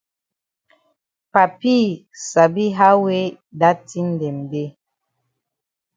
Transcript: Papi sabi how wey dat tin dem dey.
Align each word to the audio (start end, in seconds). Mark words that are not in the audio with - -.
Papi 1.33 1.77
sabi 2.29 2.65
how 2.79 2.95
wey 3.05 3.25
dat 3.59 3.77
tin 3.89 4.07
dem 4.19 4.37
dey. 4.51 4.69